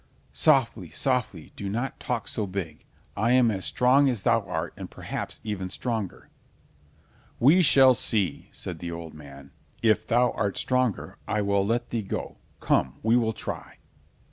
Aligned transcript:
"Softly, 0.33 0.89
softly, 0.89 1.53
do 1.55 1.69
not 1.69 1.99
talk 1.99 2.27
so 2.27 2.47
big. 2.47 2.85
I 3.15 3.33
am 3.33 3.51
as 3.51 3.65
strong 3.65 4.09
as 4.09 4.23
thou 4.23 4.41
art, 4.47 4.73
and 4.75 4.89
perhaps 4.89 5.39
even 5.43 5.69
stronger." 5.69 6.29
"We 7.39 7.61
shall 7.61 7.93
see," 7.93 8.49
said 8.51 8.79
the 8.79 8.89
old 8.91 9.13
man. 9.13 9.51
"If 9.83 10.07
thou 10.07 10.31
art 10.31 10.57
stronger, 10.57 11.19
I 11.27 11.43
will 11.43 11.63
let 11.63 11.91
thee 11.91 12.01
go—come, 12.01 12.95
we 13.03 13.15
will 13.15 13.33
try." 13.33 13.77